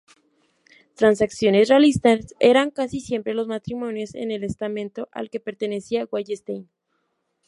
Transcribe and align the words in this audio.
Transacciones 0.95 1.69
realistas 1.69 2.33
eran 2.39 2.71
casi 2.71 3.01
siempre 3.01 3.35
los 3.35 3.45
matrimonios 3.47 4.15
en 4.15 4.31
el 4.31 4.43
estamento 4.43 5.09
al 5.11 5.29
que 5.29 5.39
pertenecía 5.39 6.07
Wallenstein. 6.11 6.67